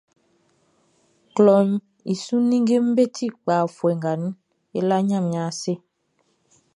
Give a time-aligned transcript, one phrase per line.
[1.35, 1.69] Klɔʼn
[2.11, 4.33] i su ninngeʼm be ti kpa afuɛ nga nun,
[4.77, 5.73] e la Ɲanmiɛn ase.